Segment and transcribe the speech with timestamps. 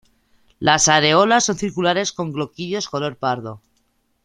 [0.57, 3.61] La areolas son circulares con gloquidios color pardo.